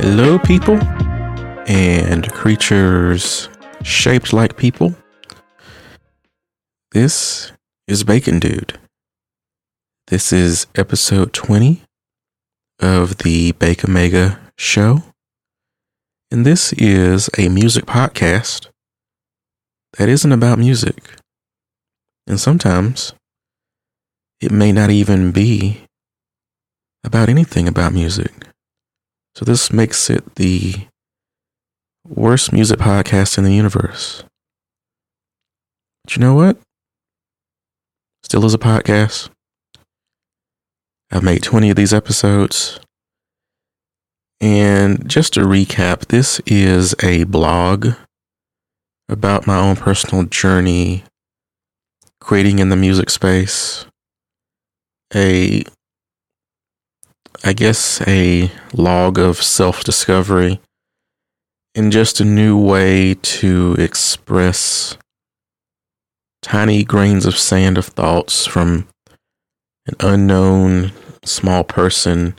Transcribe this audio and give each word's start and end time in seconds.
Hello, 0.00 0.38
people 0.38 0.78
and 1.66 2.32
creatures 2.32 3.48
shaped 3.82 4.32
like 4.32 4.56
people. 4.56 4.94
This 6.92 7.50
is 7.88 8.04
Bacon 8.04 8.38
Dude. 8.38 8.78
This 10.06 10.32
is 10.32 10.68
episode 10.76 11.32
20 11.32 11.82
of 12.78 13.18
the 13.18 13.50
Bacon 13.52 13.92
Mega 13.92 14.38
show. 14.56 15.02
And 16.30 16.46
this 16.46 16.72
is 16.74 17.28
a 17.36 17.48
music 17.48 17.84
podcast 17.84 18.68
that 19.98 20.08
isn't 20.08 20.32
about 20.32 20.60
music. 20.60 21.16
And 22.28 22.38
sometimes 22.38 23.14
it 24.40 24.52
may 24.52 24.70
not 24.70 24.90
even 24.90 25.32
be 25.32 25.82
about 27.02 27.28
anything 27.28 27.66
about 27.66 27.92
music. 27.92 28.37
So 29.38 29.44
this 29.44 29.72
makes 29.72 30.10
it 30.10 30.34
the 30.34 30.74
worst 32.04 32.52
music 32.52 32.80
podcast 32.80 33.38
in 33.38 33.44
the 33.44 33.54
universe. 33.54 34.24
But 36.02 36.16
you 36.16 36.20
know 36.20 36.34
what? 36.34 36.58
Still 38.24 38.44
is 38.44 38.54
a 38.54 38.58
podcast. 38.58 39.30
I've 41.12 41.22
made 41.22 41.44
20 41.44 41.70
of 41.70 41.76
these 41.76 41.94
episodes. 41.94 42.80
And 44.40 45.08
just 45.08 45.34
to 45.34 45.42
recap, 45.42 46.06
this 46.06 46.40
is 46.44 46.96
a 47.00 47.22
blog 47.22 47.90
about 49.08 49.46
my 49.46 49.56
own 49.56 49.76
personal 49.76 50.24
journey 50.24 51.04
creating 52.20 52.58
in 52.58 52.70
the 52.70 52.76
music 52.76 53.08
space. 53.08 53.86
A 55.14 55.62
I 57.44 57.52
guess, 57.52 58.00
a 58.06 58.50
log 58.74 59.18
of 59.18 59.42
self 59.42 59.84
discovery 59.84 60.60
and 61.74 61.92
just 61.92 62.20
a 62.20 62.24
new 62.24 62.58
way 62.58 63.14
to 63.14 63.76
express 63.78 64.98
tiny 66.42 66.82
grains 66.82 67.24
of 67.24 67.38
sand 67.38 67.78
of 67.78 67.86
thoughts 67.86 68.46
from 68.46 68.88
an 69.86 69.94
unknown 70.00 70.92
small 71.24 71.62
person 71.62 72.34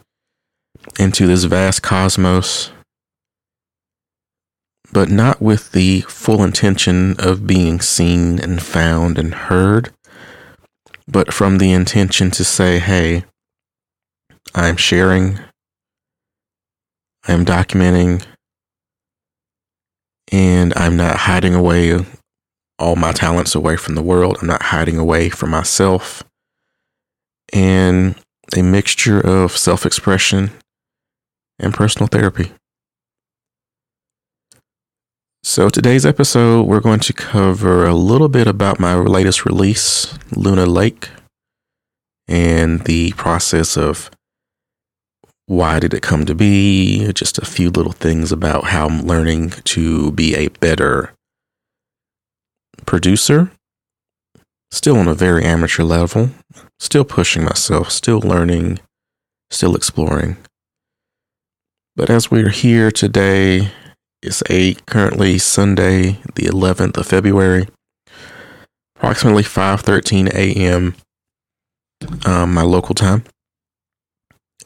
into 1.00 1.28
this 1.28 1.46
vast 1.46 1.82
cosmos, 1.82 2.72
but 4.92 5.10
not 5.10 5.42
with 5.42 5.72
the 5.72 6.02
full 6.02 6.44
intention 6.44 7.16
of 7.20 7.48
being 7.48 7.80
seen 7.80 8.40
and 8.40 8.62
found 8.62 9.18
and 9.18 9.34
heard, 9.34 9.92
but 11.08 11.34
from 11.34 11.58
the 11.58 11.72
intention 11.72 12.30
to 12.32 12.44
say, 12.44 12.80
hey, 12.80 13.24
I'm 14.56 14.78
sharing, 14.78 15.40
I'm 17.28 17.46
documenting, 17.46 18.26
and 20.32 20.74
I'm 20.76 20.98
not 20.98 21.18
hiding 21.18 21.54
away 21.54 22.00
all 22.78 22.96
my 22.96 23.12
talents 23.12 23.56
away 23.56 23.76
from 23.76 23.96
the 23.96 24.02
world. 24.02 24.38
I'm 24.42 24.48
not 24.48 24.64
hiding 24.64 24.98
away 24.98 25.30
from 25.30 25.50
myself. 25.50 26.24
And 27.52 28.16
a 28.56 28.62
mixture 28.62 29.20
of 29.20 29.56
self 29.58 29.86
expression 29.86 30.52
and 31.60 31.74
personal 31.74 32.08
therapy. 32.08 32.52
So, 35.44 35.70
today's 35.70 36.06
episode, 36.06 36.68
we're 36.68 36.80
going 36.80 37.00
to 37.02 37.14
cover 37.14 37.86
a 37.86 37.94
little 37.94 38.30
bit 38.30 38.48
about 38.48 38.80
my 38.80 38.96
latest 38.96 39.46
release, 39.46 40.18
Luna 40.36 40.66
Lake, 40.66 41.10
and 42.28 42.82
the 42.82 43.14
process 43.14 43.78
of 43.78 44.12
why 45.50 45.80
did 45.80 45.96
it 45.96 46.04
come 46.04 46.28
to 46.28 46.36
be? 46.36 47.12
Just 47.14 47.40
a 47.40 47.46
few 47.46 47.72
little 47.72 47.92
things 47.92 48.32
about 48.32 48.66
how 48.66 48.86
I'm 48.86 49.02
learning 49.02 49.50
to 49.50 50.12
be 50.12 50.36
a 50.36 50.50
better 50.50 51.12
producer. 52.86 53.52
Still 54.70 54.98
on 54.98 55.08
a 55.08 55.16
very 55.16 55.44
amateur 55.44 55.82
level, 55.82 56.30
still 56.78 57.04
pushing 57.04 57.44
myself, 57.44 57.90
still 57.90 58.20
learning, 58.20 58.80
still 59.50 59.76
exploring. 59.76 60.38
But 61.96 62.12
as 62.12 62.30
we're 62.30 62.50
here 62.50 62.92
today, 62.92 63.72
it's 64.22 64.44
a 64.52 64.76
currently 64.86 65.40
Sunday, 65.40 66.20
the 66.36 66.44
11th 66.44 66.96
of 66.96 67.08
February, 67.08 67.68
approximately 68.96 69.44
5:13 69.44 70.28
a.m. 70.28 70.96
Um, 72.28 72.54
my 72.54 72.62
local 72.62 72.94
time, 72.94 73.24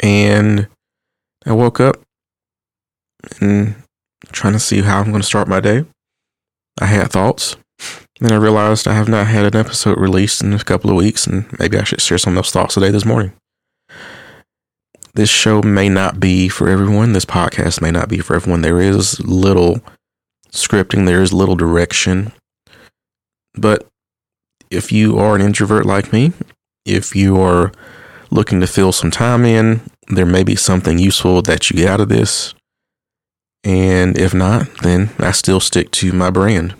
and 0.02 0.68
I 1.46 1.52
woke 1.52 1.80
up 1.80 1.98
and 3.40 3.76
trying 4.32 4.54
to 4.54 4.60
see 4.60 4.82
how 4.82 5.00
I'm 5.00 5.10
going 5.10 5.22
to 5.22 5.28
start 5.28 5.48
my 5.48 5.60
day. 5.60 5.86
I 6.80 6.86
had 6.86 7.12
thoughts. 7.12 7.56
Then 8.20 8.32
I 8.32 8.38
realized 8.38 8.88
I 8.88 8.94
have 8.94 9.10
not 9.10 9.28
had 9.28 9.46
an 9.46 9.60
episode 9.60 9.98
released 9.98 10.42
in 10.42 10.54
a 10.54 10.60
couple 10.60 10.90
of 10.90 10.96
weeks, 10.96 11.28
and 11.28 11.46
maybe 11.60 11.78
I 11.78 11.84
should 11.84 12.02
share 12.02 12.18
some 12.18 12.34
of 12.34 12.44
those 12.44 12.52
thoughts 12.52 12.76
today 12.76 12.92
this 12.92 13.06
morning. 13.06 13.34
This 15.16 15.30
show 15.30 15.62
may 15.62 15.90
not 15.90 16.20
be 16.20 16.48
for 16.50 16.70
everyone. 16.70 17.14
This 17.14 17.26
podcast 17.26 17.82
may 17.82 17.92
not 17.92 18.10
be 18.10 18.20
for 18.20 18.36
everyone. 18.36 18.62
There 18.62 18.80
is 18.80 19.20
little 19.20 19.82
scripting, 20.52 21.06
there 21.06 21.22
is 21.22 21.34
little 21.34 21.56
direction. 21.56 22.32
But 23.54 23.86
if 24.72 24.92
you 24.92 25.20
are 25.20 25.36
an 25.36 25.42
introvert 25.42 25.86
like 25.86 26.14
me, 26.14 26.34
if 26.86 27.16
you 27.16 27.40
are 27.40 27.72
looking 28.32 28.60
to 28.62 28.68
fill 28.68 28.92
some 28.92 29.12
time 29.12 29.46
in, 29.46 29.82
there 30.08 30.26
may 30.26 30.44
be 30.44 30.56
something 30.56 31.00
useful 31.00 31.42
that 31.44 31.70
you 31.70 31.78
get 31.78 31.90
out 31.90 32.02
of 32.02 32.10
this. 32.10 32.54
And 33.64 34.18
if 34.18 34.34
not, 34.34 34.68
then 34.82 35.12
I 35.20 35.32
still 35.32 35.60
stick 35.60 35.92
to 35.92 36.12
my 36.12 36.30
brand 36.30 36.76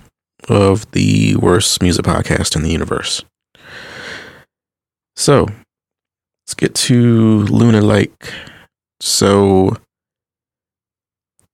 of 0.50 0.90
the 0.92 1.36
worst 1.38 1.82
music 1.82 2.06
podcast 2.06 2.56
in 2.56 2.64
the 2.64 2.72
universe. 2.72 3.24
So 5.16 5.48
let's 6.46 6.54
get 6.56 6.76
to 6.76 7.44
Luna 7.44 7.82
Lake. 7.82 8.34
So 9.00 9.78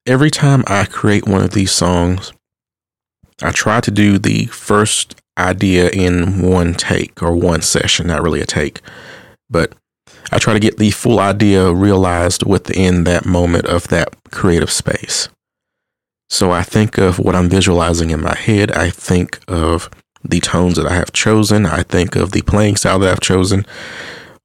every 0.06 0.31
time 0.31 0.63
I 0.68 0.85
create 0.85 1.28
one 1.28 1.44
of 1.44 1.52
these 1.52 1.72
songs, 1.72 2.34
I 3.41 3.52
try 3.52 3.79
to 3.81 3.91
do 3.91 4.18
the 4.18 4.46
first 4.47 5.16
idea 5.38 5.90
in 5.90 6.41
one 6.41 6.74
take 6.74 7.22
or 7.24 7.35
one 7.35 7.62
session, 7.62 8.08
not 8.08 8.24
really 8.24 8.41
a 8.41 8.46
take, 8.46 8.81
but 9.50 9.74
I 10.31 10.38
try 10.40 10.53
to 10.53 10.59
get 10.59 10.78
the 10.78 10.91
full 10.91 11.19
idea 11.19 11.73
realized 11.73 12.45
within 12.45 13.03
that 13.06 13.25
moment 13.25 13.66
of 13.66 13.88
that 13.88 14.16
creative 14.31 14.72
space. 14.72 15.29
So 16.29 16.51
I 16.51 16.62
think 16.63 16.97
of 16.97 17.17
what 17.17 17.35
I'm 17.35 17.50
visualizing 17.50 18.12
in 18.12 18.22
my 18.22 18.35
head. 18.35 18.72
I 18.72 18.91
think 18.91 19.40
of 19.47 19.90
the 20.23 20.40
tones 20.40 20.75
that 20.75 20.85
I 20.85 20.94
have 20.95 21.12
chosen. 21.12 21.66
I 21.66 21.84
think 21.84 22.16
of 22.16 22.31
the 22.31 22.44
playing 22.44 22.75
style 22.75 23.00
that 23.00 23.12
I've 23.12 23.19
chosen. 23.19 23.66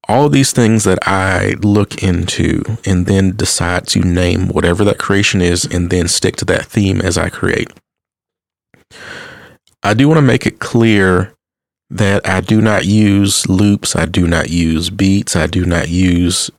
All 0.09 0.29
these 0.29 0.53
things 0.53 0.85
that 0.85 0.99
I 1.03 1.55
look 1.63 2.03
into 2.03 2.63
and 2.85 3.07
then 3.07 3.37
decide 3.37 3.87
to 3.89 4.01
name 4.01 4.49
whatever 4.49 4.85
that 4.85 4.99
creation 4.99 5.41
is 5.41 5.65
and 5.65 5.91
then 5.91 6.09
stick 6.09 6.37
to 6.37 6.45
that 6.47 6.67
theme 6.67 7.01
as 7.01 7.19
I 7.19 7.29
create. 7.29 7.71
I 9.83 9.93
do 9.95 10.09
want 10.09 10.19
to 10.19 10.23
make 10.23 10.47
it 10.47 10.61
clear 10.61 11.35
that 11.91 12.27
I 12.27 12.41
do 12.41 12.61
not 12.61 12.87
use 12.87 13.49
loops, 13.49 13.95
I 13.95 14.07
do 14.07 14.27
not 14.27 14.51
use 14.51 14.91
beats, 14.91 15.37
I 15.37 15.47
do 15.47 15.65
not 15.65 15.89
use 15.89 16.51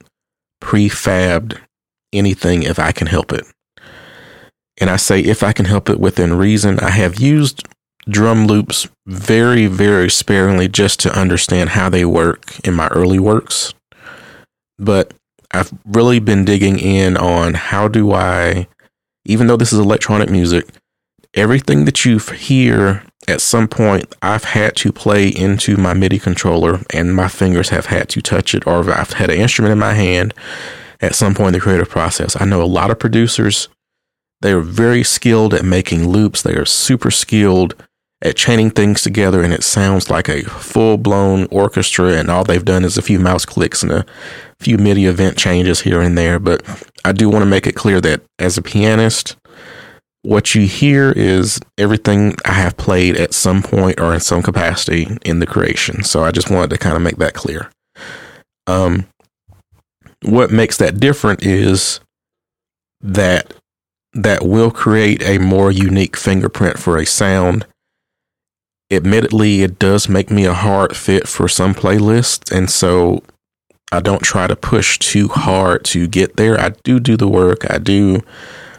prefabbed 0.62 1.58
anything 2.14 2.64
if 2.64 2.80
I 2.80 2.92
can 2.92 3.08
help 3.08 3.34
it. 3.34 3.46
And 4.80 4.90
I 4.90 4.98
say 4.98 5.20
if 5.20 5.44
I 5.44 5.54
can 5.54 5.66
help 5.66 5.90
it 5.90 6.00
within 6.00 6.38
reason, 6.38 6.80
I 6.80 6.90
have 6.90 7.20
used 7.20 7.68
drum 8.10 8.46
loops 8.48 8.88
very, 9.08 9.68
very 9.68 10.10
sparingly 10.10 10.68
just 10.68 11.00
to 11.02 11.20
understand 11.20 11.72
how 11.72 11.90
they 11.90 12.06
work 12.06 12.60
in 12.66 12.74
my 12.74 12.88
early 12.88 13.20
works. 13.20 13.74
But 14.78 15.14
I've 15.52 15.72
really 15.86 16.20
been 16.20 16.46
digging 16.46 16.78
in 16.80 17.18
on 17.18 17.54
how 17.54 17.88
do 17.88 18.12
I, 18.12 18.68
even 19.26 19.48
though 19.48 19.58
this 19.58 19.72
is 19.72 19.80
electronic 19.80 20.30
music, 20.30 20.68
everything 21.34 21.86
that 21.86 22.06
you 22.06 22.20
hear 22.20 23.04
at 23.28 23.42
some 23.42 23.68
point 23.68 24.14
I've 24.22 24.44
had 24.44 24.76
to 24.78 24.92
play 24.92 25.28
into 25.28 25.78
my 25.78 25.94
MIDI 25.94 26.20
controller 26.20 26.82
and 26.92 27.16
my 27.16 27.28
fingers 27.28 27.70
have 27.70 27.88
had 27.88 28.10
to 28.10 28.22
touch 28.22 28.54
it, 28.54 28.66
or 28.68 28.90
I've 28.92 29.14
had 29.14 29.30
an 29.30 29.40
instrument 29.40 29.72
in 29.72 29.80
my 29.80 29.94
hand 29.94 30.34
at 31.02 31.16
some 31.16 31.34
point 31.34 31.50
in 31.50 31.54
the 31.54 31.60
creative 31.60 31.90
process. 31.90 32.40
I 32.40 32.46
know 32.46 32.62
a 32.62 32.66
lot 32.66 32.92
of 32.92 33.00
producers, 33.00 33.68
they 34.42 34.52
are 34.52 34.60
very 34.60 35.04
skilled 35.04 35.54
at 35.54 35.66
making 35.66 36.08
loops, 36.08 36.42
they 36.42 36.56
are 36.56 36.66
super 36.66 37.12
skilled 37.12 37.76
at 38.22 38.36
chaining 38.36 38.72
things 38.72 39.02
together, 39.02 39.44
and 39.44 39.54
it 39.54 39.64
sounds 39.64 40.10
like 40.10 40.30
a 40.30 40.44
full 40.44 40.98
blown 40.98 41.48
orchestra. 41.52 42.14
And 42.14 42.30
all 42.30 42.44
they've 42.44 42.64
done 42.64 42.86
is 42.86 42.98
a 42.98 43.02
few 43.02 43.20
mouse 43.20 43.46
clicks 43.46 43.84
and 43.84 43.92
a 43.92 44.06
few 44.60 44.78
MIDI 44.78 45.06
event 45.06 45.38
changes 45.38 45.82
here 45.82 46.02
and 46.02 46.18
there. 46.18 46.40
But 46.40 46.64
I 47.04 47.12
do 47.12 47.30
want 47.30 47.44
to 47.44 47.50
make 47.50 47.68
it 47.68 47.76
clear 47.76 48.02
that 48.02 48.22
as 48.40 48.58
a 48.58 48.62
pianist, 48.62 49.36
what 50.26 50.56
you 50.56 50.66
hear 50.66 51.12
is 51.12 51.60
everything 51.78 52.36
I 52.46 52.54
have 52.54 52.78
played 52.78 53.16
at 53.16 53.34
some 53.34 53.62
point 53.62 54.00
or 54.00 54.14
in 54.14 54.20
some 54.20 54.42
capacity 54.42 55.18
in 55.24 55.40
the 55.40 55.46
creation. 55.46 56.04
So 56.04 56.24
I 56.24 56.32
just 56.32 56.50
wanted 56.50 56.72
to 56.72 56.78
kind 56.78 56.96
of 56.96 57.04
make 57.04 57.18
that 57.18 57.36
clear. 57.36 57.70
Um, 58.66 59.06
what 60.24 60.50
makes 60.50 60.78
that 60.78 61.00
different 61.00 61.44
is 61.46 62.00
that 63.02 63.54
that 64.14 64.44
will 64.44 64.72
create 64.72 65.22
a 65.22 65.38
more 65.38 65.72
unique 65.72 66.18
fingerprint 66.18 66.80
for 66.80 66.98
a 66.98 67.06
sound. 67.06 67.68
Admittedly, 68.90 69.62
it 69.62 69.78
does 69.78 70.10
make 70.10 70.32
me 70.32 70.46
a 70.46 70.54
hard 70.54 70.96
fit 70.96 71.28
for 71.28 71.48
some 71.48 71.76
playlists, 71.76 72.52
and 72.56 72.70
so 72.70 73.22
I 73.92 74.00
don't 74.00 74.24
try 74.24 74.48
to 74.48 74.56
push 74.56 74.98
too 74.98 75.28
hard 75.28 75.84
to 75.86 76.08
get 76.08 76.38
there. 76.38 76.60
I 76.60 76.70
do 76.84 77.00
do 77.00 77.18
the 77.18 77.28
work. 77.28 77.70
I 77.70 77.78
do 77.78 78.22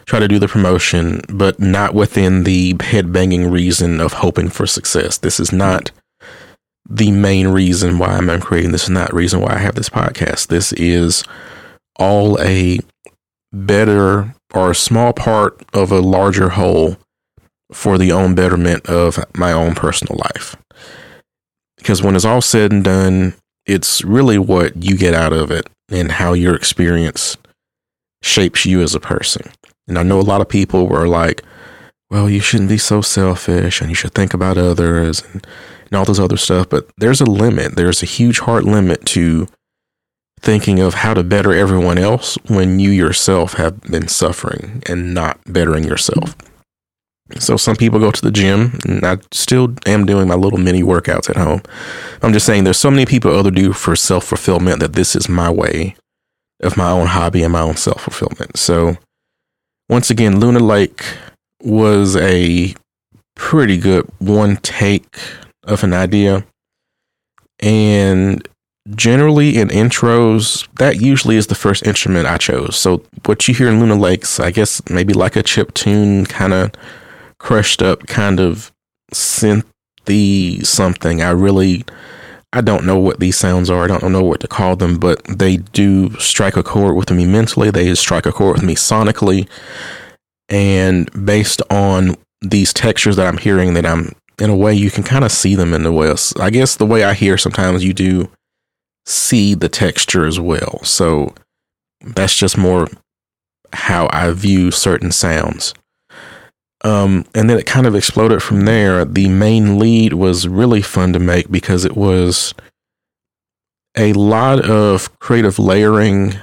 try 0.07 0.19
to 0.19 0.27
do 0.27 0.39
the 0.39 0.47
promotion, 0.47 1.21
but 1.29 1.59
not 1.59 1.93
within 1.93 2.43
the 2.43 2.73
headbanging 2.75 3.51
reason 3.51 3.99
of 3.99 4.13
hoping 4.13 4.49
for 4.49 4.65
success. 4.65 5.17
This 5.17 5.39
is 5.39 5.51
not 5.51 5.91
the 6.89 7.11
main 7.11 7.49
reason 7.49 7.99
why 7.99 8.07
I'm 8.07 8.41
creating 8.41 8.71
this 8.71 8.83
is 8.83 8.89
not 8.89 9.13
reason 9.13 9.41
why 9.41 9.55
I 9.55 9.59
have 9.59 9.75
this 9.75 9.89
podcast. 9.89 10.47
This 10.47 10.71
is 10.73 11.23
all 11.97 12.41
a 12.41 12.79
better 13.51 14.33
or 14.53 14.71
a 14.71 14.75
small 14.75 15.11
part 15.11 15.61
of 15.73 15.91
a 15.91 15.99
larger 15.99 16.49
whole 16.49 16.97
for 17.73 17.97
the 17.97 18.13
own 18.13 18.33
betterment 18.33 18.85
of 18.87 19.19
my 19.35 19.51
own 19.51 19.75
personal 19.75 20.17
life. 20.33 20.55
Because 21.77 22.01
when 22.01 22.15
it's 22.15 22.25
all 22.25 22.41
said 22.41 22.71
and 22.71 22.83
done, 22.83 23.33
it's 23.65 24.03
really 24.05 24.37
what 24.37 24.81
you 24.81 24.95
get 24.95 25.13
out 25.13 25.33
of 25.33 25.51
it 25.51 25.67
and 25.89 26.13
how 26.13 26.31
your 26.31 26.55
experience 26.55 27.35
shapes 28.23 28.65
you 28.65 28.81
as 28.81 28.95
a 28.95 28.99
person. 29.01 29.51
And 29.87 29.97
I 29.97 30.03
know 30.03 30.19
a 30.19 30.21
lot 30.21 30.41
of 30.41 30.49
people 30.49 30.87
were 30.87 31.07
like, 31.07 31.43
well, 32.09 32.29
you 32.29 32.39
shouldn't 32.39 32.69
be 32.69 32.77
so 32.77 33.01
selfish 33.01 33.81
and 33.81 33.89
you 33.89 33.95
should 33.95 34.13
think 34.13 34.33
about 34.33 34.57
others 34.57 35.23
and, 35.33 35.45
and 35.85 35.93
all 35.93 36.05
this 36.05 36.19
other 36.19 36.37
stuff. 36.37 36.69
But 36.69 36.89
there's 36.97 37.21
a 37.21 37.25
limit. 37.25 37.75
There's 37.75 38.01
a 38.01 38.07
huge 38.07 38.39
hard 38.39 38.63
limit 38.63 39.05
to 39.07 39.47
thinking 40.39 40.79
of 40.79 40.93
how 40.93 41.13
to 41.13 41.23
better 41.23 41.53
everyone 41.53 41.97
else 41.97 42.37
when 42.47 42.79
you 42.79 42.91
yourself 42.91 43.53
have 43.53 43.81
been 43.81 44.07
suffering 44.07 44.83
and 44.87 45.13
not 45.13 45.39
bettering 45.45 45.83
yourself. 45.83 46.35
So 47.39 47.57
some 47.57 47.75
people 47.75 47.99
go 47.99 48.11
to 48.11 48.21
the 48.21 48.31
gym, 48.31 48.79
and 48.87 49.03
I 49.05 49.17
still 49.31 49.73
am 49.85 50.05
doing 50.05 50.29
my 50.29 50.35
little 50.35 50.59
mini 50.59 50.81
workouts 50.81 51.29
at 51.29 51.35
home. 51.35 51.61
I'm 52.21 52.31
just 52.31 52.45
saying 52.45 52.63
there's 52.63 52.77
so 52.77 52.89
many 52.89 53.05
people 53.05 53.31
other 53.35 53.51
do 53.51 53.73
for 53.73 53.97
self 53.97 54.23
fulfillment 54.23 54.79
that 54.79 54.93
this 54.93 55.13
is 55.15 55.27
my 55.27 55.49
way 55.49 55.95
of 56.61 56.77
my 56.77 56.89
own 56.89 57.07
hobby 57.07 57.43
and 57.43 57.51
my 57.51 57.61
own 57.61 57.75
self 57.75 58.01
fulfillment. 58.01 58.57
So 58.57 58.97
once 59.89 60.09
again, 60.09 60.39
Luna 60.39 60.59
Lake 60.59 61.03
was 61.61 62.15
a 62.17 62.73
pretty 63.35 63.77
good 63.77 64.09
one 64.19 64.57
take 64.57 65.17
of 65.63 65.83
an 65.83 65.93
idea. 65.93 66.45
And 67.59 68.47
generally 68.95 69.57
in 69.57 69.69
intros, 69.69 70.67
that 70.77 71.01
usually 71.01 71.35
is 71.35 71.47
the 71.47 71.55
first 71.55 71.85
instrument 71.85 72.27
I 72.27 72.37
chose. 72.37 72.75
So 72.75 73.03
what 73.25 73.47
you 73.47 73.53
hear 73.53 73.69
in 73.69 73.79
Luna 73.79 73.95
Lakes, 73.95 74.39
I 74.39 74.51
guess 74.51 74.81
maybe 74.89 75.13
like 75.13 75.35
a 75.35 75.43
chip 75.43 75.73
tune, 75.73 76.25
kind 76.25 76.53
of 76.53 76.71
crushed 77.39 77.81
up, 77.81 78.07
kind 78.07 78.39
of 78.39 78.71
synthy 79.13 80.65
something. 80.65 81.21
I 81.21 81.31
really 81.31 81.83
I 82.57 82.61
don't 82.61 82.87
know 82.87 82.97
what 82.97 83.19
these 83.19 83.37
sounds 83.37 83.69
are. 83.69 83.83
I 83.83 83.99
don't 83.99 84.11
know 84.11 84.23
what 84.23 84.39
to 84.39 84.47
call 84.47 84.75
them, 84.75 84.97
but 84.97 85.23
they 85.25 85.57
do 85.57 86.09
strike 86.19 86.57
a 86.57 86.63
chord 86.63 86.95
with 86.95 87.11
me 87.11 87.27
mentally. 87.27 87.69
They 87.69 87.93
strike 87.93 88.25
a 88.25 88.31
chord 88.31 88.55
with 88.55 88.63
me 88.63 88.73
sonically. 88.73 89.47
And 90.49 91.07
based 91.23 91.61
on 91.69 92.15
these 92.41 92.73
textures 92.73 93.15
that 93.17 93.27
I'm 93.27 93.37
hearing, 93.37 93.75
that 93.75 93.85
I'm 93.85 94.13
in 94.39 94.49
a 94.49 94.55
way 94.55 94.73
you 94.73 94.89
can 94.89 95.03
kind 95.03 95.23
of 95.23 95.31
see 95.31 95.53
them 95.53 95.71
in 95.71 95.83
the 95.83 95.91
way. 95.91 96.11
I 96.39 96.49
guess 96.49 96.75
the 96.75 96.85
way 96.87 97.03
I 97.03 97.13
hear 97.13 97.37
sometimes 97.37 97.83
you 97.83 97.93
do 97.93 98.31
see 99.05 99.53
the 99.53 99.69
texture 99.69 100.25
as 100.25 100.39
well. 100.39 100.83
So 100.83 101.35
that's 102.01 102.35
just 102.35 102.57
more 102.57 102.87
how 103.71 104.09
I 104.11 104.31
view 104.31 104.71
certain 104.71 105.11
sounds. 105.11 105.75
Um, 106.83 107.25
and 107.33 107.49
then 107.49 107.57
it 107.57 107.65
kind 107.65 107.87
of 107.87 107.95
exploded 107.95 108.43
from 108.43 108.61
there. 108.61 109.03
The 109.03 109.27
main 109.27 109.79
lead 109.79 110.13
was 110.13 110.47
really 110.47 110.81
fun 110.81 111.13
to 111.13 111.19
make 111.19 111.49
because 111.49 111.85
it 111.85 111.97
was 111.97 112.53
a 113.95 114.13
lot 114.13 114.63
of 114.69 115.17
creative 115.19 115.57
layering. 115.57 116.35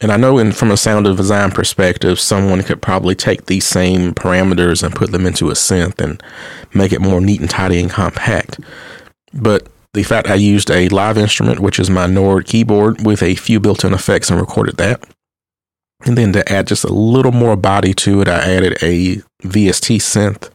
And 0.00 0.10
I 0.10 0.16
know, 0.16 0.38
in 0.38 0.52
from 0.52 0.70
a 0.70 0.78
sound 0.78 1.04
design 1.04 1.50
perspective, 1.50 2.18
someone 2.18 2.62
could 2.62 2.80
probably 2.80 3.14
take 3.14 3.46
these 3.46 3.66
same 3.66 4.14
parameters 4.14 4.82
and 4.82 4.96
put 4.96 5.12
them 5.12 5.26
into 5.26 5.50
a 5.50 5.54
synth 5.54 6.00
and 6.00 6.22
make 6.72 6.92
it 6.92 7.02
more 7.02 7.20
neat 7.20 7.40
and 7.40 7.50
tidy 7.50 7.80
and 7.80 7.90
compact. 7.90 8.58
But 9.34 9.68
the 9.92 10.02
fact 10.02 10.30
I 10.30 10.36
used 10.36 10.70
a 10.70 10.88
live 10.88 11.18
instrument, 11.18 11.60
which 11.60 11.78
is 11.78 11.90
my 11.90 12.06
Nord 12.06 12.46
keyboard, 12.46 13.04
with 13.04 13.22
a 13.22 13.34
few 13.34 13.60
built 13.60 13.84
in 13.84 13.92
effects 13.92 14.30
and 14.30 14.40
recorded 14.40 14.78
that 14.78 15.04
and 16.06 16.16
then 16.16 16.32
to 16.32 16.50
add 16.50 16.66
just 16.66 16.84
a 16.84 16.92
little 16.92 17.32
more 17.32 17.56
body 17.56 17.92
to 17.94 18.20
it, 18.20 18.28
I 18.28 18.38
added 18.38 18.78
a 18.82 19.16
VST 19.42 19.96
synth 19.96 20.50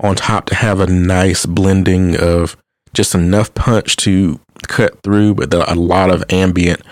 on 0.00 0.16
top 0.16 0.46
to 0.46 0.54
have 0.54 0.80
a 0.80 0.86
nice 0.86 1.46
blending 1.46 2.16
of 2.18 2.56
just 2.94 3.14
enough 3.14 3.54
punch 3.54 3.96
to 3.96 4.40
cut 4.66 5.00
through, 5.02 5.34
but 5.34 5.52
a 5.52 5.74
lot 5.74 6.10
of 6.10 6.24
ambient 6.30 6.82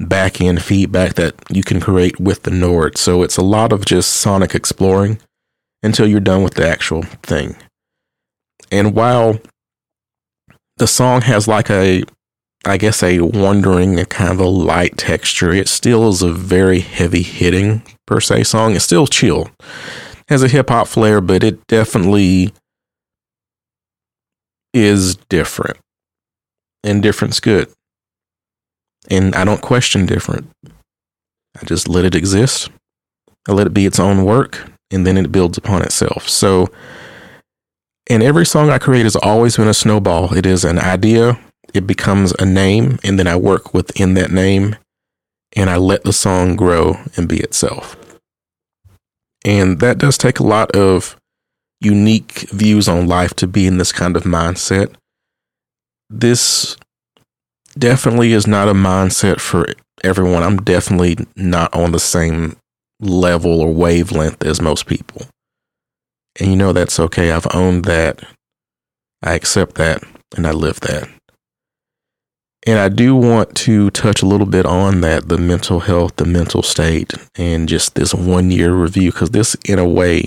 back 0.00 0.40
end 0.40 0.62
feedback 0.62 1.14
that 1.14 1.34
you 1.50 1.62
can 1.62 1.80
create 1.80 2.20
with 2.20 2.42
the 2.42 2.50
Nord. 2.50 2.96
So 2.96 3.22
it's 3.22 3.36
a 3.36 3.42
lot 3.42 3.72
of 3.72 3.84
just 3.84 4.10
sonic 4.10 4.54
exploring 4.54 5.18
until 5.82 6.06
you're 6.06 6.20
done 6.20 6.42
with 6.42 6.54
the 6.54 6.68
actual 6.68 7.02
thing. 7.02 7.56
And 8.70 8.94
while 8.94 9.38
the 10.76 10.86
song 10.86 11.22
has 11.22 11.48
like 11.48 11.70
a 11.70 12.04
I 12.68 12.76
guess, 12.76 13.02
a 13.02 13.20
wandering, 13.20 13.98
a 13.98 14.04
kind 14.04 14.30
of 14.30 14.40
a 14.40 14.48
light 14.48 14.96
texture. 14.96 15.52
It 15.52 15.68
still 15.68 16.08
is 16.08 16.22
a 16.22 16.32
very 16.32 16.80
heavy 16.80 17.22
hitting, 17.22 17.82
per 18.06 18.20
se, 18.20 18.44
song. 18.44 18.76
It's 18.76 18.84
still 18.84 19.06
chill. 19.06 19.50
Has 20.28 20.42
a 20.42 20.48
hip 20.48 20.68
hop 20.68 20.86
flair, 20.86 21.20
but 21.20 21.42
it 21.42 21.66
definitely 21.66 22.52
is 24.74 25.16
different. 25.28 25.78
And 26.84 27.02
different's 27.02 27.40
good. 27.40 27.72
And 29.10 29.34
I 29.34 29.44
don't 29.44 29.62
question 29.62 30.04
different. 30.04 30.50
I 30.66 31.64
just 31.64 31.88
let 31.88 32.04
it 32.04 32.14
exist. 32.14 32.70
I 33.48 33.52
let 33.52 33.66
it 33.66 33.74
be 33.74 33.86
its 33.86 33.98
own 33.98 34.24
work, 34.24 34.70
and 34.90 35.06
then 35.06 35.16
it 35.16 35.32
builds 35.32 35.56
upon 35.56 35.80
itself. 35.82 36.28
So, 36.28 36.68
and 38.10 38.22
every 38.22 38.44
song 38.44 38.68
I 38.68 38.78
create 38.78 39.04
has 39.04 39.16
always 39.16 39.56
been 39.56 39.68
a 39.68 39.74
snowball. 39.74 40.34
It 40.34 40.44
is 40.44 40.64
an 40.64 40.78
idea 40.78 41.38
it 41.74 41.86
becomes 41.86 42.32
a 42.38 42.46
name, 42.46 42.98
and 43.04 43.18
then 43.18 43.26
I 43.26 43.36
work 43.36 43.74
within 43.74 44.14
that 44.14 44.30
name 44.30 44.76
and 45.56 45.70
I 45.70 45.76
let 45.76 46.04
the 46.04 46.12
song 46.12 46.56
grow 46.56 46.96
and 47.16 47.28
be 47.28 47.38
itself. 47.38 47.96
And 49.44 49.80
that 49.80 49.98
does 49.98 50.18
take 50.18 50.38
a 50.38 50.46
lot 50.46 50.70
of 50.72 51.16
unique 51.80 52.50
views 52.50 52.88
on 52.88 53.06
life 53.06 53.34
to 53.36 53.46
be 53.46 53.66
in 53.66 53.78
this 53.78 53.92
kind 53.92 54.16
of 54.16 54.24
mindset. 54.24 54.94
This 56.10 56.76
definitely 57.78 58.32
is 58.32 58.46
not 58.46 58.68
a 58.68 58.74
mindset 58.74 59.40
for 59.40 59.74
everyone. 60.02 60.42
I'm 60.42 60.58
definitely 60.58 61.16
not 61.36 61.74
on 61.74 61.92
the 61.92 62.00
same 62.00 62.56
level 63.00 63.60
or 63.60 63.72
wavelength 63.72 64.44
as 64.44 64.60
most 64.60 64.86
people. 64.86 65.26
And 66.40 66.50
you 66.50 66.56
know, 66.56 66.72
that's 66.72 66.98
okay. 67.00 67.30
I've 67.30 67.46
owned 67.54 67.84
that. 67.84 68.22
I 69.22 69.34
accept 69.34 69.76
that 69.76 70.02
and 70.36 70.46
I 70.46 70.52
live 70.52 70.80
that. 70.80 71.08
And 72.68 72.78
I 72.78 72.90
do 72.90 73.16
want 73.16 73.54
to 73.64 73.88
touch 73.92 74.20
a 74.20 74.26
little 74.26 74.46
bit 74.46 74.66
on 74.66 75.00
that 75.00 75.30
the 75.30 75.38
mental 75.38 75.80
health, 75.80 76.16
the 76.16 76.26
mental 76.26 76.62
state, 76.62 77.14
and 77.34 77.66
just 77.66 77.94
this 77.94 78.12
one 78.12 78.50
year 78.50 78.74
review, 78.74 79.10
because 79.10 79.30
this, 79.30 79.56
in 79.64 79.78
a 79.78 79.88
way, 79.88 80.24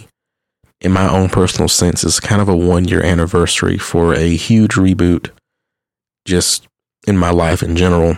in 0.81 0.91
my 0.91 1.07
own 1.07 1.29
personal 1.29 1.69
sense, 1.69 2.03
is 2.03 2.19
kind 2.19 2.41
of 2.41 2.49
a 2.49 2.57
one 2.57 2.85
year 2.85 3.05
anniversary 3.05 3.77
for 3.77 4.15
a 4.15 4.35
huge 4.35 4.71
reboot 4.71 5.29
just 6.25 6.67
in 7.05 7.15
my 7.15 7.29
life 7.29 7.61
in 7.61 7.75
general. 7.75 8.17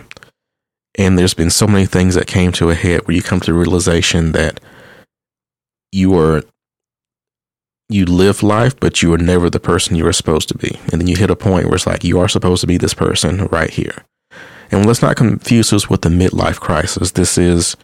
And 0.96 1.18
there's 1.18 1.34
been 1.34 1.50
so 1.50 1.66
many 1.66 1.84
things 1.84 2.14
that 2.14 2.26
came 2.26 2.50
to 2.52 2.70
a 2.70 2.74
head 2.74 3.06
where 3.06 3.14
you 3.14 3.22
come 3.22 3.40
to 3.40 3.52
the 3.52 3.58
realization 3.58 4.32
that 4.32 4.58
you 5.92 6.18
are 6.18 6.44
you 7.90 8.06
live 8.06 8.42
life, 8.42 8.80
but 8.80 9.02
you 9.02 9.12
are 9.12 9.18
never 9.18 9.50
the 9.50 9.60
person 9.60 9.96
you 9.96 10.06
are 10.06 10.14
supposed 10.14 10.48
to 10.48 10.56
be. 10.56 10.80
And 10.90 10.98
then 10.98 11.08
you 11.08 11.16
hit 11.16 11.28
a 11.28 11.36
point 11.36 11.66
where 11.66 11.74
it's 11.74 11.86
like, 11.86 12.04
you 12.04 12.18
are 12.20 12.28
supposed 12.28 12.62
to 12.62 12.66
be 12.66 12.78
this 12.78 12.94
person 12.94 13.48
right 13.48 13.68
here. 13.68 14.06
And 14.74 14.86
let's 14.86 15.02
not 15.02 15.14
confuse 15.14 15.70
this 15.70 15.88
with 15.88 16.02
the 16.02 16.08
midlife 16.08 16.58
crisis. 16.58 17.12
This 17.12 17.38
is 17.38 17.76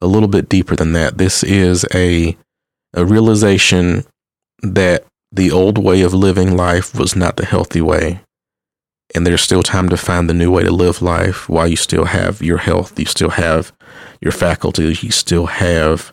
a 0.00 0.08
little 0.08 0.26
bit 0.26 0.48
deeper 0.48 0.74
than 0.74 0.92
that. 0.92 1.16
This 1.16 1.44
is 1.44 1.86
a, 1.94 2.36
a 2.92 3.04
realization 3.04 4.04
that 4.60 5.04
the 5.30 5.52
old 5.52 5.78
way 5.78 6.02
of 6.02 6.12
living 6.12 6.56
life 6.56 6.92
was 6.98 7.14
not 7.14 7.36
the 7.36 7.46
healthy 7.46 7.80
way. 7.80 8.20
And 9.14 9.24
there's 9.24 9.42
still 9.42 9.62
time 9.62 9.88
to 9.90 9.96
find 9.96 10.28
the 10.28 10.34
new 10.34 10.50
way 10.50 10.64
to 10.64 10.72
live 10.72 11.00
life 11.00 11.48
while 11.48 11.68
you 11.68 11.76
still 11.76 12.06
have 12.06 12.42
your 12.42 12.58
health, 12.58 12.98
you 12.98 13.06
still 13.06 13.30
have 13.30 13.72
your 14.20 14.32
faculties, 14.32 15.04
you 15.04 15.12
still 15.12 15.46
have 15.46 16.12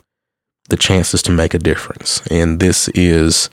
the 0.70 0.78
chances 0.78 1.24
to 1.24 1.32
make 1.32 1.56
a 1.56 1.60
difference. 1.60 2.22
And 2.28 2.60
this 2.60 2.90
is 2.90 3.50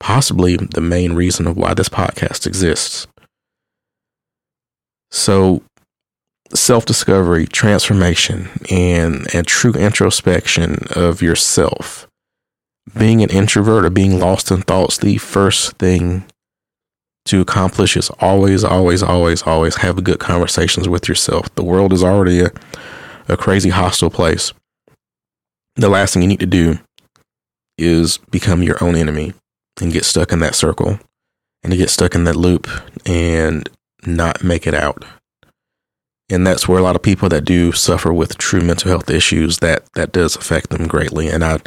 possibly 0.00 0.56
the 0.56 0.82
main 0.82 1.14
reason 1.14 1.46
of 1.46 1.56
why 1.56 1.72
this 1.72 1.88
podcast 1.88 2.46
exists. 2.46 3.06
So, 5.10 5.62
self 6.54 6.84
discovery, 6.84 7.46
transformation, 7.46 8.48
and, 8.70 9.26
and 9.34 9.46
true 9.46 9.72
introspection 9.72 10.78
of 10.94 11.22
yourself. 11.22 12.06
Being 12.96 13.22
an 13.22 13.30
introvert 13.30 13.84
or 13.84 13.90
being 13.90 14.18
lost 14.18 14.50
in 14.50 14.62
thoughts, 14.62 14.98
the 14.98 15.18
first 15.18 15.76
thing 15.76 16.24
to 17.26 17.42
accomplish 17.42 17.96
is 17.96 18.10
always, 18.20 18.64
always, 18.64 19.02
always, 19.02 19.42
always 19.42 19.76
have 19.76 20.02
good 20.02 20.18
conversations 20.18 20.88
with 20.88 21.08
yourself. 21.08 21.54
The 21.54 21.64
world 21.64 21.92
is 21.92 22.02
already 22.02 22.40
a, 22.40 22.50
a 23.28 23.36
crazy 23.36 23.68
hostile 23.68 24.10
place. 24.10 24.52
The 25.76 25.90
last 25.90 26.14
thing 26.14 26.22
you 26.22 26.28
need 26.28 26.40
to 26.40 26.46
do 26.46 26.78
is 27.76 28.18
become 28.30 28.62
your 28.62 28.82
own 28.82 28.96
enemy 28.96 29.34
and 29.80 29.92
get 29.92 30.04
stuck 30.04 30.32
in 30.32 30.40
that 30.40 30.54
circle 30.54 30.98
and 31.62 31.70
to 31.70 31.76
get 31.76 31.90
stuck 31.90 32.14
in 32.14 32.24
that 32.24 32.34
loop 32.36 32.66
and 33.06 33.68
not 34.06 34.42
make 34.42 34.66
it 34.66 34.74
out. 34.74 35.04
And 36.30 36.46
that's 36.46 36.68
where 36.68 36.78
a 36.78 36.82
lot 36.82 36.96
of 36.96 37.02
people 37.02 37.28
that 37.30 37.44
do 37.44 37.72
suffer 37.72 38.12
with 38.12 38.36
true 38.36 38.60
mental 38.60 38.90
health 38.90 39.08
issues 39.08 39.58
that 39.58 39.84
that 39.94 40.12
does 40.12 40.36
affect 40.36 40.70
them 40.70 40.86
greatly. 40.86 41.28
And 41.28 41.42
I 41.42 41.60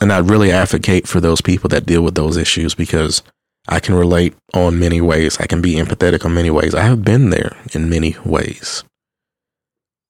and 0.00 0.12
I 0.12 0.18
really 0.18 0.52
advocate 0.52 1.08
for 1.08 1.20
those 1.20 1.40
people 1.40 1.68
that 1.68 1.86
deal 1.86 2.02
with 2.02 2.14
those 2.14 2.36
issues 2.36 2.74
because 2.74 3.22
I 3.68 3.80
can 3.80 3.94
relate 3.94 4.34
on 4.54 4.78
many 4.78 5.00
ways. 5.00 5.38
I 5.40 5.46
can 5.46 5.60
be 5.60 5.74
empathetic 5.74 6.24
on 6.24 6.34
many 6.34 6.50
ways. 6.50 6.74
I 6.74 6.82
have 6.82 7.04
been 7.04 7.30
there 7.30 7.56
in 7.72 7.90
many 7.90 8.16
ways. 8.24 8.84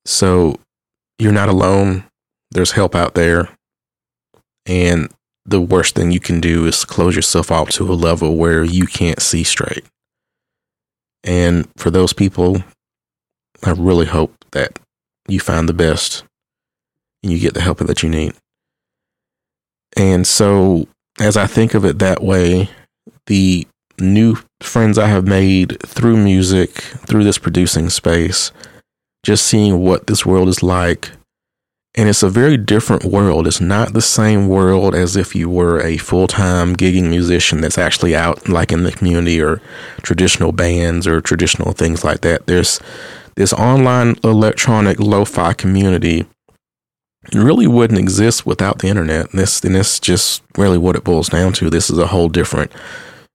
So 0.04 0.56
you're 1.18 1.32
not 1.32 1.48
alone. 1.48 2.04
There's 2.50 2.72
help 2.72 2.94
out 2.94 3.14
there. 3.14 3.48
And 4.66 5.10
the 5.44 5.60
worst 5.60 5.94
thing 5.94 6.10
you 6.12 6.20
can 6.20 6.40
do 6.40 6.66
is 6.66 6.84
close 6.84 7.16
yourself 7.16 7.50
off 7.50 7.70
to 7.70 7.90
a 7.90 7.94
level 7.94 8.36
where 8.36 8.62
you 8.62 8.86
can't 8.86 9.20
see 9.20 9.42
straight. 9.42 9.84
And 11.24 11.68
for 11.76 11.90
those 11.90 12.12
people, 12.12 12.62
I 13.64 13.72
really 13.72 14.06
hope 14.06 14.34
that 14.52 14.78
you 15.26 15.40
find 15.40 15.68
the 15.68 15.74
best 15.74 16.24
and 17.22 17.32
you 17.32 17.38
get 17.38 17.54
the 17.54 17.60
help 17.60 17.78
that 17.78 18.02
you 18.02 18.08
need. 18.08 18.34
And 19.96 20.26
so, 20.26 20.86
as 21.20 21.36
I 21.36 21.46
think 21.46 21.74
of 21.74 21.84
it 21.84 21.98
that 21.98 22.22
way, 22.22 22.70
the 23.26 23.66
new 24.00 24.36
friends 24.60 24.98
I 24.98 25.06
have 25.06 25.26
made 25.26 25.80
through 25.82 26.16
music, 26.16 26.70
through 26.70 27.24
this 27.24 27.38
producing 27.38 27.90
space, 27.90 28.52
just 29.24 29.46
seeing 29.46 29.80
what 29.80 30.06
this 30.06 30.24
world 30.24 30.48
is 30.48 30.62
like. 30.62 31.10
And 31.96 32.08
it's 32.08 32.22
a 32.22 32.28
very 32.28 32.56
different 32.56 33.04
world. 33.04 33.48
It's 33.48 33.60
not 33.60 33.92
the 33.92 34.00
same 34.00 34.46
world 34.46 34.94
as 34.94 35.16
if 35.16 35.34
you 35.34 35.48
were 35.48 35.80
a 35.80 35.96
full 35.96 36.28
time 36.28 36.76
gigging 36.76 37.10
musician 37.10 37.60
that's 37.60 37.78
actually 37.78 38.14
out 38.14 38.48
like 38.48 38.70
in 38.70 38.84
the 38.84 38.92
community 38.92 39.40
or 39.40 39.60
traditional 40.02 40.52
bands 40.52 41.08
or 41.08 41.20
traditional 41.20 41.72
things 41.72 42.04
like 42.04 42.20
that. 42.20 42.46
There's 42.46 42.78
this 43.38 43.52
online 43.52 44.16
electronic 44.24 44.98
lo 44.98 45.24
fi 45.24 45.52
community 45.52 46.26
really 47.32 47.68
wouldn't 47.68 48.00
exist 48.00 48.44
without 48.44 48.80
the 48.80 48.88
internet. 48.88 49.30
And 49.30 49.38
this 49.38 49.62
and 49.62 49.76
this 49.76 50.00
just 50.00 50.42
really 50.56 50.76
what 50.76 50.96
it 50.96 51.04
boils 51.04 51.28
down 51.28 51.52
to. 51.54 51.70
This 51.70 51.88
is 51.88 51.98
a 51.98 52.08
whole 52.08 52.28
different 52.28 52.72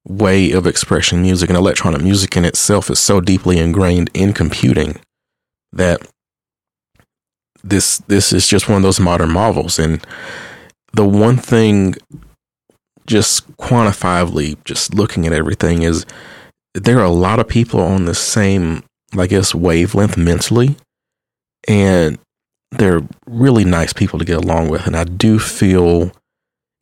way 0.06 0.52
of 0.52 0.68
expressing 0.68 1.22
music 1.22 1.50
and 1.50 1.56
electronic 1.56 2.02
music 2.02 2.36
in 2.36 2.44
itself 2.44 2.90
is 2.90 3.00
so 3.00 3.22
deeply 3.22 3.58
ingrained 3.58 4.10
in 4.14 4.34
computing 4.34 5.00
that 5.72 6.06
this 7.64 8.00
this 8.00 8.34
is 8.34 8.46
just 8.46 8.68
one 8.68 8.76
of 8.76 8.84
those 8.84 9.00
modern 9.00 9.32
marvels 9.32 9.80
and 9.80 10.06
the 10.92 11.08
one 11.08 11.38
thing 11.38 11.96
just 13.08 13.50
quantifiably 13.56 14.62
just 14.66 14.94
looking 14.94 15.26
at 15.26 15.32
everything 15.32 15.84
is 15.84 16.06
there 16.74 17.00
are 17.00 17.06
a 17.06 17.10
lot 17.10 17.40
of 17.40 17.48
people 17.48 17.80
on 17.80 18.04
the 18.04 18.14
same 18.14 18.84
i 19.18 19.28
guess 19.28 19.56
wavelength 19.56 20.18
mentally 20.18 20.76
and 21.68 22.18
they're 22.72 23.02
really 23.28 23.64
nice 23.64 23.94
people 23.94 24.18
to 24.20 24.26
get 24.26 24.38
along 24.38 24.70
with 24.70 24.86
and 24.88 24.96
i 24.96 25.04
do 25.04 25.40
feel 25.40 26.12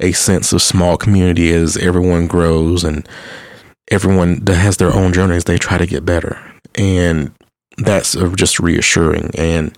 a 0.02 0.12
sense 0.12 0.52
of 0.52 0.62
small 0.62 0.98
community 0.98 1.52
as 1.52 1.78
everyone 1.78 2.28
grows 2.28 2.84
and 2.84 3.08
everyone 3.92 4.44
that 4.46 4.56
has 4.56 4.78
their 4.78 4.94
own 4.94 5.14
journeys, 5.14 5.44
they 5.44 5.58
try 5.58 5.78
to 5.78 5.86
get 5.86 6.06
better. 6.06 6.40
And 6.76 7.32
that's 7.78 8.16
uh, 8.16 8.30
just 8.36 8.60
reassuring. 8.60 9.32
And 9.38 9.78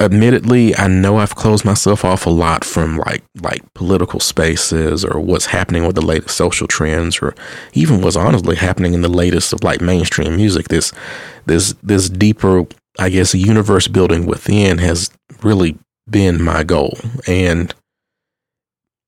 admittedly, 0.00 0.74
I 0.76 0.88
know 0.88 1.18
I've 1.18 1.34
closed 1.34 1.64
myself 1.64 2.04
off 2.04 2.26
a 2.26 2.30
lot 2.30 2.64
from 2.64 2.96
like 2.96 3.22
like 3.42 3.62
political 3.74 4.18
spaces 4.18 5.04
or 5.04 5.20
what's 5.20 5.46
happening 5.46 5.86
with 5.86 5.94
the 5.94 6.02
latest 6.04 6.36
social 6.36 6.66
trends 6.66 7.18
or 7.20 7.34
even 7.74 8.00
what's 8.00 8.16
honestly 8.16 8.56
happening 8.56 8.94
in 8.94 9.02
the 9.02 9.08
latest 9.08 9.52
of 9.52 9.62
like 9.62 9.80
mainstream 9.80 10.36
music. 10.36 10.68
This 10.68 10.92
this 11.46 11.74
this 11.82 12.08
deeper, 12.08 12.66
I 12.98 13.10
guess, 13.10 13.34
universe 13.34 13.88
building 13.88 14.26
within 14.26 14.78
has 14.78 15.10
really 15.42 15.78
been 16.08 16.42
my 16.42 16.64
goal. 16.64 16.98
And 17.26 17.74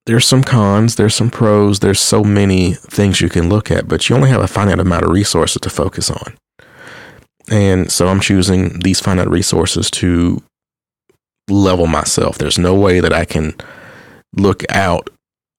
there's 0.06 0.26
some 0.26 0.42
cons, 0.42 0.96
there's 0.96 1.14
some 1.14 1.30
pros, 1.30 1.80
there's 1.80 2.00
so 2.00 2.22
many 2.22 2.75
things 2.75 3.20
you 3.20 3.28
can 3.28 3.49
look 3.49 3.70
at, 3.70 3.88
but 3.88 4.08
you 4.08 4.16
only 4.16 4.30
have 4.30 4.42
a 4.42 4.49
finite 4.49 4.80
amount 4.80 5.04
of 5.04 5.11
resources 5.11 5.61
to 5.62 5.70
focus 5.70 6.11
on. 6.11 6.37
And 7.49 7.90
so 7.90 8.08
I'm 8.08 8.20
choosing 8.20 8.80
these 8.80 9.00
finite 9.00 9.28
resources 9.28 9.90
to 9.92 10.42
level 11.49 11.87
myself. 11.87 12.38
There's 12.38 12.58
no 12.58 12.75
way 12.75 13.00
that 13.00 13.12
I 13.12 13.25
can 13.25 13.54
look 14.37 14.62
out 14.70 15.11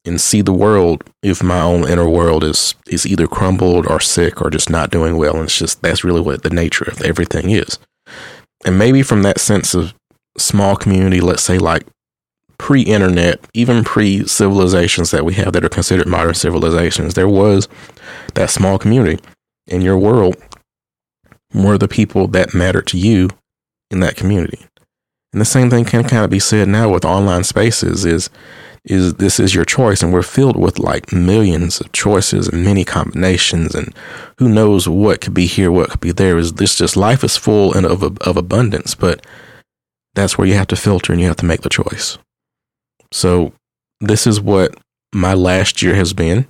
and 0.06 0.20
see 0.20 0.42
the 0.42 0.54
world 0.54 1.04
if 1.22 1.42
my 1.42 1.62
own 1.62 1.88
inner 1.88 2.10
world 2.10 2.44
is 2.44 2.76
is 2.88 3.06
either 3.06 3.28
crumbled 3.28 3.88
or 3.88 4.00
sick 4.00 4.42
or 4.42 4.50
just 4.50 4.70
not 4.70 4.90
doing 4.90 5.18
well. 5.18 5.36
And 5.36 5.46
it's 5.46 5.58
just 5.58 5.82
that's 5.82 6.04
really 6.04 6.22
what 6.22 6.44
the 6.44 6.50
nature 6.50 6.86
of 6.86 7.02
everything 7.02 7.50
is. 7.52 7.80
And 8.66 8.78
maybe 8.78 9.04
from 9.04 9.24
that 9.24 9.40
sense 9.40 9.74
of 9.74 9.94
small 10.38 10.76
community, 10.76 11.22
let's 11.22 11.44
say 11.44 11.58
like 11.58 11.86
pre 12.58 12.82
internet, 12.82 13.46
even 13.54 13.84
pre 13.84 14.28
civilizations 14.28 15.12
that 15.12 15.26
we 15.26 15.34
have 15.36 15.54
that 15.54 15.66
are 15.66 15.70
considered 15.70 16.08
modern 16.08 16.34
civilizations, 16.34 17.14
there 17.14 17.30
was 17.30 17.68
that 18.36 18.50
small 18.50 18.78
community 18.78 19.24
in 19.68 19.82
your 19.82 19.98
world 19.98 20.36
were 21.54 21.78
the 21.78 21.88
people 21.88 22.28
that 22.28 22.54
mattered 22.54 22.88
to 22.88 22.98
you 22.98 23.30
in 23.92 24.00
that 24.00 24.16
community. 24.16 24.66
And 25.34 25.42
the 25.42 25.46
same 25.46 25.70
thing 25.70 25.84
can 25.84 26.04
kind 26.04 26.24
of 26.24 26.30
be 26.30 26.40
said 26.40 26.70
now 26.70 26.90
with 26.90 27.06
online 27.06 27.44
spaces 27.44 28.06
is 28.06 28.30
is 28.86 29.14
this 29.16 29.40
is 29.40 29.56
your 29.56 29.64
choice 29.64 30.04
and 30.04 30.12
we're 30.12 30.22
filled 30.22 30.58
with 30.58 30.78
like 30.78 31.14
millions 31.14 31.80
of 31.80 31.90
choices 31.94 32.50
and 32.50 32.66
many 32.66 32.84
combinations 32.84 33.74
and 33.74 33.96
who 34.38 34.50
knows 34.50 34.90
what 34.90 35.22
could 35.22 35.34
be 35.34 35.46
here 35.46 35.72
what 35.72 35.90
could 35.90 36.02
be 36.02 36.12
there. 36.12 36.38
Is 36.38 36.54
this 36.54 36.78
just 36.78 36.96
life 36.96 37.24
is 37.24 37.36
full 37.36 37.74
and 37.74 37.86
of 37.86 38.04
of 38.04 38.38
abundance 38.38 38.94
but 38.94 39.26
that's 40.14 40.38
where 40.38 40.48
you 40.48 40.54
have 40.54 40.68
to 40.68 40.76
filter 40.76 41.12
and 41.12 41.22
you 41.22 41.28
have 41.28 41.38
to 41.38 41.46
make 41.46 41.62
the 41.62 41.70
choice. 41.70 42.18
So 43.12 43.54
this 44.00 44.28
is 44.28 44.40
what 44.40 44.76
my 45.14 45.34
last 45.34 45.82
year 45.82 45.96
has 45.96 46.14
been 46.14 46.48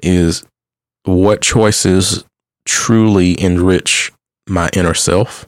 is 0.00 0.44
what 1.04 1.40
choices 1.40 2.24
truly 2.66 3.40
enrich 3.40 4.12
my 4.48 4.68
inner 4.74 4.94
self 4.94 5.46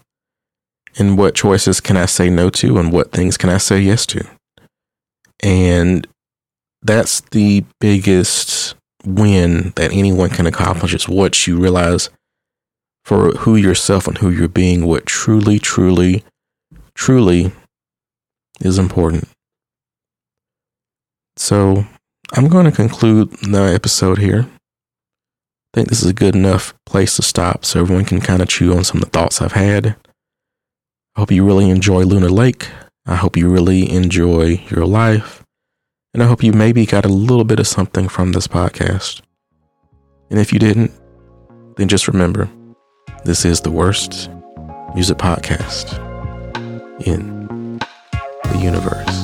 and 0.96 1.18
what 1.18 1.34
choices 1.34 1.80
can 1.80 1.96
I 1.96 2.06
say 2.06 2.30
no 2.30 2.50
to 2.50 2.78
and 2.78 2.92
what 2.92 3.12
things 3.12 3.36
can 3.36 3.50
I 3.50 3.58
say 3.58 3.80
yes 3.80 4.06
to. 4.06 4.26
And 5.42 6.06
that's 6.82 7.20
the 7.20 7.64
biggest 7.80 8.74
win 9.04 9.72
that 9.76 9.92
anyone 9.92 10.30
can 10.30 10.46
accomplish 10.46 10.94
is 10.94 11.08
what 11.08 11.46
you 11.46 11.58
realize 11.58 12.10
for 13.04 13.32
who 13.32 13.56
yourself 13.56 14.06
and 14.06 14.18
who 14.18 14.30
you're 14.30 14.48
being, 14.48 14.86
what 14.86 15.06
truly, 15.06 15.58
truly, 15.58 16.24
truly 16.94 17.52
is 18.60 18.78
important. 18.78 19.28
So 21.36 21.84
I'm 22.32 22.48
going 22.48 22.64
to 22.64 22.72
conclude 22.72 23.30
the 23.42 23.62
episode 23.74 24.18
here. 24.18 24.46
I 24.48 25.74
think 25.74 25.88
this 25.88 26.02
is 26.02 26.10
a 26.10 26.14
good 26.14 26.36
enough 26.36 26.72
place 26.86 27.16
to 27.16 27.22
stop 27.22 27.64
so 27.64 27.80
everyone 27.80 28.04
can 28.04 28.20
kind 28.20 28.40
of 28.40 28.48
chew 28.48 28.74
on 28.76 28.84
some 28.84 28.98
of 28.98 29.04
the 29.04 29.10
thoughts 29.10 29.42
I've 29.42 29.52
had. 29.52 29.96
I 31.16 31.21
hope 31.21 31.30
you 31.30 31.44
really 31.44 31.71
enjoy 31.71 32.02
Luna 32.02 32.28
Lake. 32.28 32.68
I 33.06 33.14
hope 33.14 33.37
you 33.37 33.49
really 33.49 33.88
enjoy 33.88 34.61
your 34.68 34.85
life. 34.85 35.44
And 36.12 36.25
I 36.25 36.26
hope 36.26 36.42
you 36.42 36.52
maybe 36.52 36.87
got 36.87 37.04
a 37.04 37.09
little 37.09 37.44
bit 37.44 37.61
of 37.61 37.68
something 37.68 38.09
from 38.09 38.33
this 38.33 38.49
podcast. 38.49 39.21
And 40.30 40.40
if 40.40 40.52
you 40.52 40.59
didn't, 40.59 40.90
then 41.76 41.87
just 41.87 42.09
remember 42.09 42.50
this 43.25 43.44
is 43.44 43.61
the 43.61 43.71
worst 43.71 44.28
music 44.97 45.18
podcast 45.18 45.94
in 47.06 47.78
the 47.78 48.59
universe. 48.61 49.24